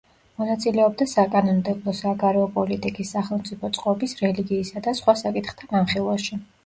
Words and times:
მონაწილეობდა 0.41 1.05
საკანონმდებლო, 1.11 1.93
საგარეო 1.99 2.47
პოლიტიკის, 2.57 3.11
სახელმწიფო 3.17 3.71
წყობის, 3.79 4.17
რელიგიისა 4.25 4.83
და 4.89 4.99
სხვა 5.01 5.17
საკითხთა 5.25 5.71
განხილვაში. 5.77 6.41